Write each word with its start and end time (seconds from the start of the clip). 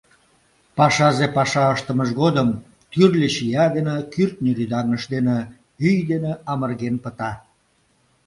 Пашазе 0.77 1.27
паша 1.35 1.65
ыштымыж 1.75 2.09
годым 2.21 2.49
тӱрлӧ 2.91 3.27
чия 3.35 3.65
дене, 3.75 3.95
кӱртньӧ 4.13 4.51
рӱдаҥыш 4.57 5.03
дене, 5.13 5.37
ӱй 5.87 5.97
дене 6.11 6.33
амырген 6.51 6.95
пыта. 7.03 7.31